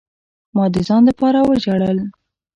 ما 0.55 0.63
د 0.73 0.75
ځان 0.87 1.01
د 1.07 1.09
پاره 1.19 1.41
وجړل. 1.49 1.97